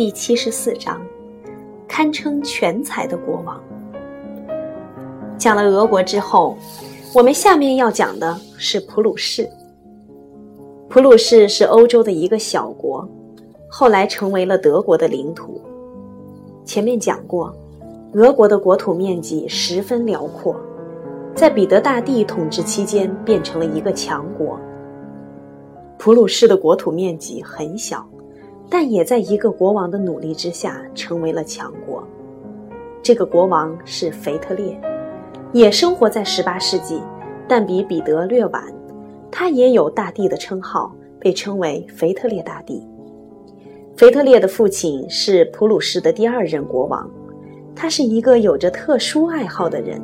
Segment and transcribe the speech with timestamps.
[0.00, 0.98] 第七十四章，
[1.86, 3.62] 堪称全才的国王。
[5.36, 6.56] 讲了俄国之后，
[7.14, 9.46] 我们下面要讲的是普鲁士。
[10.88, 13.06] 普鲁士是欧洲的一个小国，
[13.68, 15.60] 后来成为了德国的领土。
[16.64, 17.54] 前面讲过，
[18.14, 20.56] 俄国的国土面积十分辽阔，
[21.34, 24.58] 在彼得大帝统治期间变成了一个强国。
[25.98, 28.02] 普鲁士的国土面积很小。
[28.70, 32.06] 但也在一个国王的努力之下成为了强国。
[33.02, 34.80] 这个国王是腓特烈，
[35.52, 37.02] 也生活在十八世纪，
[37.48, 38.62] 但比彼得略晚。
[39.32, 42.86] 他也有大帝的称号，被称为腓特烈大帝。
[43.96, 47.10] 腓特烈的父亲是普鲁士的第二任国王，
[47.74, 50.00] 他是一个有着特殊爱好的人。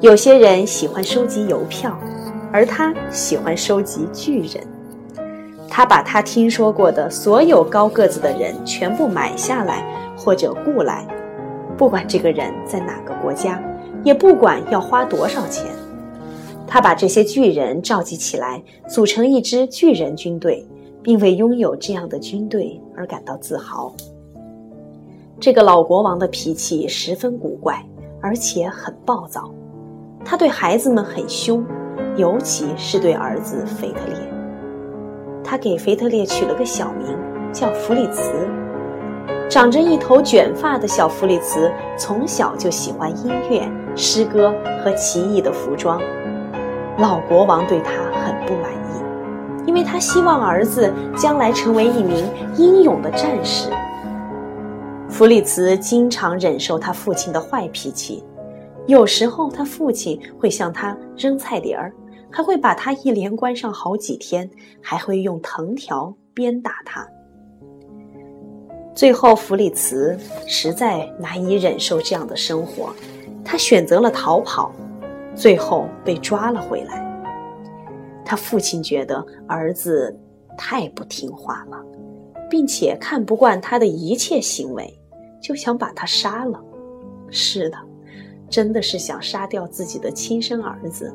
[0.00, 1.98] 有些人喜欢收集邮票，
[2.52, 4.69] 而他喜欢收集巨人。
[5.70, 11.06] 他把他听说过的所有高个子的人全部买下来或者雇来，
[11.78, 13.62] 不管这个人在哪个国家，
[14.02, 15.66] 也不管要花多少钱。
[16.66, 20.66] 他把这些巨人召集起来，组成一支巨人军队，
[21.02, 23.94] 并为拥有这样的军队而感到自豪。
[25.38, 27.82] 这个老国王的脾气十分古怪，
[28.20, 29.50] 而且很暴躁。
[30.24, 31.64] 他对孩子们很凶，
[32.16, 34.39] 尤其是对儿子腓特烈。
[35.50, 37.18] 他给腓特烈取了个小名，
[37.52, 38.30] 叫弗里茨。
[39.48, 46.00] 长着一头卷发的小弗里茨，从小就喜欢音乐、诗歌和奇异的服装。
[46.98, 52.24] 老国王对他很不满意，因为他希望儿子将来成为一名
[52.56, 53.70] 英勇的战士。
[55.08, 58.22] 弗里茨经常忍受他父亲的坏脾气，
[58.86, 61.92] 有时候他父亲会向他扔菜碟儿。
[62.30, 64.48] 还会把他一连关上好几天，
[64.80, 67.06] 还会用藤条鞭打他。
[68.94, 72.92] 最后，弗里茨实在难以忍受这样的生活，
[73.44, 74.72] 他选择了逃跑，
[75.34, 77.08] 最后被抓了回来。
[78.24, 80.16] 他父亲觉得儿子
[80.56, 81.82] 太不听话了，
[82.48, 84.92] 并且看不惯他的一切行为，
[85.40, 86.62] 就想把他杀了。
[87.30, 87.78] 是的，
[88.48, 91.14] 真的是想杀掉自己的亲生儿子。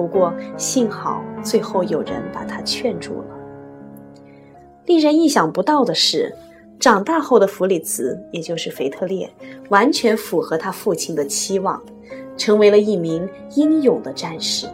[0.00, 3.36] 不过幸好最后有人把他劝住了。
[4.86, 6.34] 令人意想不到的是，
[6.78, 9.30] 长大后的弗里茨，也就是腓特烈，
[9.68, 11.78] 完全符合他父亲的期望，
[12.34, 14.66] 成为了一名英勇的战士。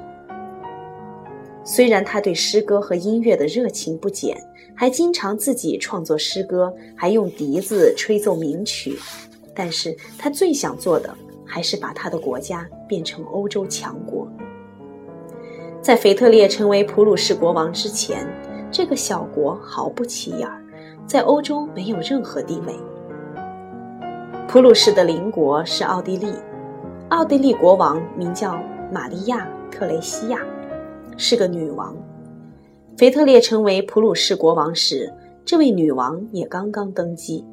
[1.64, 4.40] 虽然他对诗歌和音乐的热情不减，
[4.76, 8.96] 还经常自己创作诗歌，还用笛子吹奏名曲，
[9.52, 11.12] 但是他最想做的
[11.44, 14.15] 还是把他的国家变成欧洲强国。
[15.86, 18.26] 在腓特烈成为普鲁士国王之前，
[18.72, 20.50] 这个小国毫不起眼，
[21.06, 22.74] 在欧洲没有任何地位。
[24.48, 26.34] 普鲁士的邻国是奥地利，
[27.10, 28.60] 奥地利国王名叫
[28.92, 30.40] 玛利亚·特雷西亚，
[31.16, 31.96] 是个女王。
[32.98, 35.14] 腓特烈成为普鲁士国王时，
[35.44, 37.44] 这位女王也刚刚登基。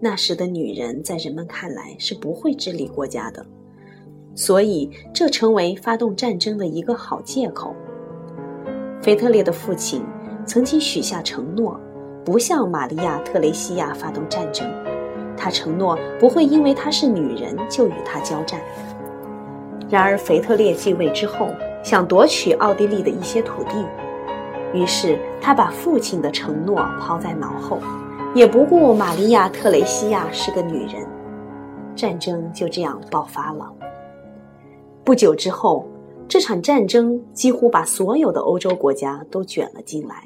[0.00, 3.46] 那时的女人在人们看来是不会治理国家的。
[4.38, 7.74] 所以，这成为发动战争的一个好借口。
[9.02, 10.00] 腓特烈的父亲
[10.46, 11.78] 曾经许下承诺，
[12.24, 14.64] 不向玛利亚·特雷西亚发动战争。
[15.36, 18.60] 他承诺不会因为她是女人就与她交战。
[19.90, 21.48] 然而，腓特烈继位之后，
[21.82, 23.84] 想夺取奥地利的一些土地，
[24.72, 27.80] 于是他把父亲的承诺抛在脑后，
[28.36, 31.04] 也不顾玛利亚·特雷西亚是个女人。
[31.96, 33.68] 战争就这样爆发了。
[35.08, 35.86] 不久之后，
[36.28, 40.22] 这场战争几乎把所有的欧洲国家都卷了进来。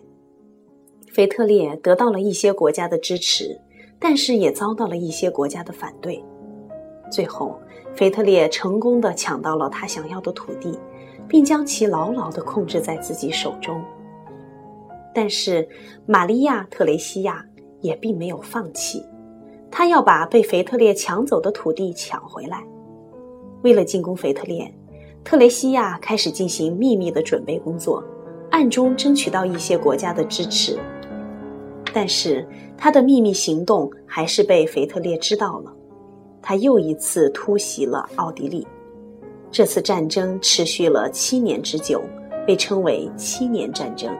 [1.07, 3.57] 腓特烈得到了一些国家的支持，
[4.01, 6.21] 但是也遭到了一些国家的反对。
[7.13, 7.57] 最后，
[7.95, 10.77] 腓特烈成功的抢到了他想要的土地，
[11.29, 13.81] 并将其牢牢的控制在自己手中。
[15.15, 15.69] 但是，
[16.07, 17.47] 玛利亚·特雷西亚
[17.83, 19.07] 也并没有放弃，
[19.71, 22.65] 他要把被腓特烈抢走的土地抢回来。
[23.63, 24.73] 为了进攻腓特烈，
[25.25, 28.03] 特雷西亚开始进行秘密的准备工作，
[28.51, 30.79] 暗中争取到一些国家的支持。
[31.95, 35.73] 但是他的秘密行动还是被腓特烈知道了，
[36.41, 38.67] 他又一次突袭了奥地利。
[39.51, 42.03] 这次战争持续了七年之久，
[42.47, 44.11] 被称为七年战争。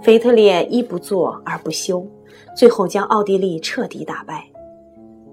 [0.00, 2.04] 腓特烈一不做二不休，
[2.56, 4.51] 最后将奥地利彻底打败。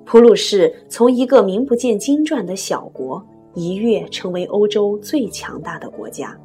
[0.10, 3.24] 普鲁士从一个名不见经传的小国
[3.54, 6.36] 一跃成为欧洲最强大的国家。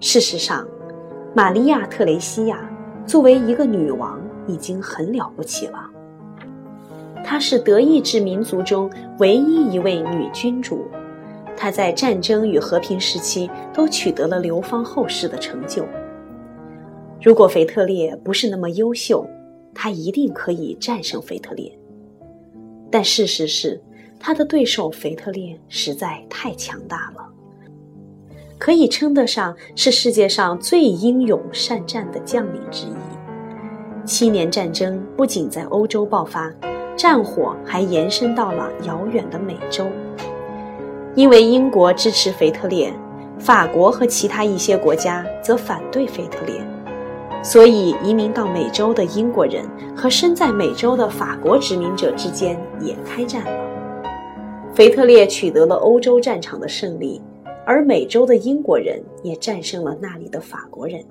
[0.00, 0.66] 事实上，
[1.34, 2.66] 玛利亚·特雷西亚
[3.04, 5.80] 作为一个女王，已经很了不起了。
[7.22, 10.86] 她是德意志民族中唯一一位女君主，
[11.54, 15.84] 她在战争与和平时期都取得了流芳后世的成就。
[17.20, 19.28] 如果腓特烈不是那么优秀，
[19.74, 21.70] 他一定可以战胜腓特烈。
[22.90, 23.80] 但事实是，
[24.18, 27.24] 他的对手腓特烈实在太强大了，
[28.58, 32.92] 可以称得上是世界上最英勇善战的将领之一。
[34.04, 36.52] 七年战争不仅在欧洲爆发，
[36.96, 39.86] 战火还延伸到了遥远的美洲。
[41.14, 42.92] 因为英国支持腓特烈，
[43.38, 46.60] 法国和其他一些国家则反对腓特烈。
[47.42, 49.66] 所以，移民到美洲的英国人
[49.96, 53.70] 和身在美洲的法国殖民者之间也开战了。
[54.74, 57.20] 腓特烈取得了欧洲战场的胜利，
[57.64, 61.02] 而美洲的英国人也战胜了那里的法国人。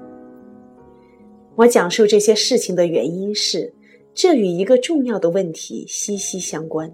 [1.56, 3.74] 我讲述这些事情的原因是，
[4.14, 6.90] 这与一个重要的问题息息相关，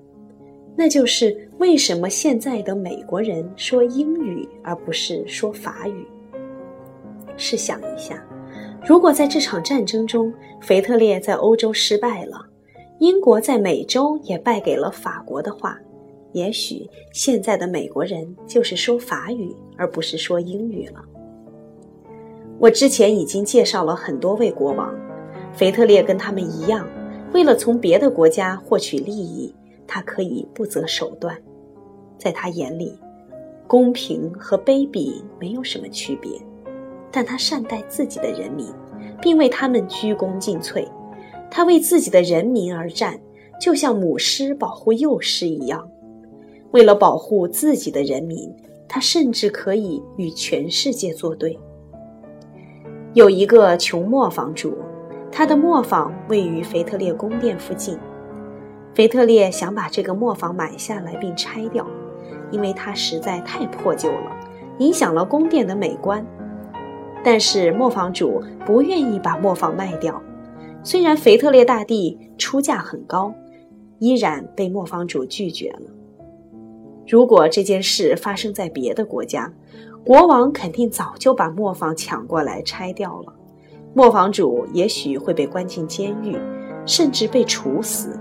[0.77, 6.07] 那就是为什么现在的美国人说英语而不是说法语？
[7.35, 8.25] 试想一下。
[8.87, 12.45] 如果在这场战争中，腓特烈在欧洲失败了，
[12.99, 15.75] 英国在美洲也败给了法国的话，
[16.33, 21.03] 也许现在的美国人就是说法语而不是说英语了。
[22.59, 24.93] 我之前已经介绍了很多位国王，
[25.51, 26.87] 腓特烈跟他们一样，
[27.33, 29.51] 为了从别的国家获取利益，
[29.87, 31.35] 他可以不择手段。
[32.19, 32.95] 在他眼里，
[33.65, 36.31] 公平和卑鄙没有什么区别。
[37.15, 38.67] 但他善待自己的人民，
[39.21, 40.85] 并为他们鞠躬尽瘁。
[41.49, 43.17] 他为自己的人民而战，
[43.57, 45.87] 就像母狮保护幼狮一样。
[46.71, 48.53] 为了保护自己的人民，
[48.85, 51.57] 他甚至可以与全世界作对。
[53.13, 54.77] 有一个穷磨坊主，
[55.31, 57.97] 他的磨坊位于腓特烈宫殿附近。
[58.93, 61.87] 腓特烈想把这个磨坊买下来并拆掉，
[62.51, 64.37] 因为它实在太破旧了，
[64.79, 66.25] 影响了宫殿的美观。
[67.25, 70.21] 但是磨坊主不愿意把磨坊卖掉，
[70.83, 73.33] 虽然腓特烈大帝出价很高，
[73.97, 75.89] 依然被磨坊主拒绝了。
[77.07, 79.51] 如果这件事发生在别的国家，
[80.05, 83.33] 国王肯定早就把磨坊抢过来拆掉了，
[83.95, 86.37] 磨坊主也许会被关进监狱，
[86.85, 88.19] 甚至被处死。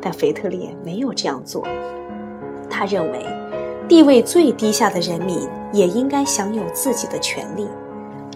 [0.00, 1.62] 但腓特烈没有这样做，
[2.70, 3.22] 他认为，
[3.86, 7.66] 地位最低下的人民也应该享有自己的权利。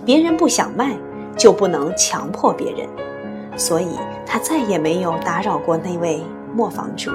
[0.08, 0.98] 别人不想卖，
[1.36, 2.88] 就不能强迫别人，
[3.58, 3.88] 所以
[4.24, 6.18] 他再也没有打扰过那位
[6.54, 7.10] 磨坊主。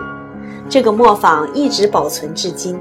[0.69, 2.79] 这个磨坊一直保存至今。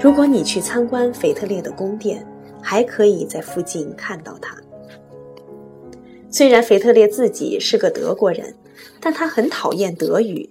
[0.00, 2.26] 如果你去参观腓特烈的宫殿，
[2.62, 4.56] 还可以在附近看到它。
[6.30, 8.54] 虽然腓特烈自己是个德国人，
[8.98, 10.48] 但他很讨厌德语。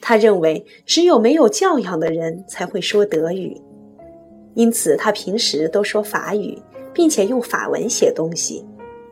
[0.00, 3.56] 他认为只有没有教养的人才会说德语，
[4.54, 6.60] 因此他平时都说法语。
[6.94, 8.64] 并且用法文写东西，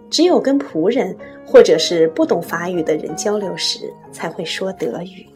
[0.09, 1.17] 只有跟仆人
[1.47, 5.27] 或者是不懂法语的人交流时才会说德语。